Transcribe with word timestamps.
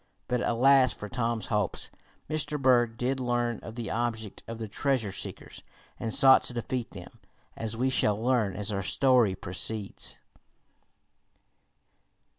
But 0.27 0.41
alas 0.41 0.93
for 0.93 1.07
Tom's 1.07 1.45
hopes. 1.53 1.91
Mr. 2.27 2.59
Berg 2.59 2.97
did 2.97 3.19
learn 3.19 3.59
of 3.59 3.75
the 3.75 3.91
object 3.91 4.41
of 4.47 4.57
the 4.57 4.67
treasure 4.67 5.11
seekers, 5.11 5.61
and 5.99 6.11
sought 6.11 6.41
to 6.45 6.53
defeat 6.55 6.89
them, 6.89 7.19
as 7.55 7.77
we 7.77 7.91
shall 7.91 8.19
learn 8.19 8.55
as 8.55 8.71
our 8.71 8.81
story 8.81 9.35
proceeds. 9.35 10.17